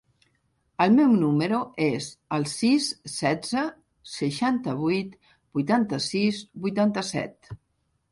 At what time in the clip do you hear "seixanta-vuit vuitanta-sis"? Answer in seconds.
4.13-6.41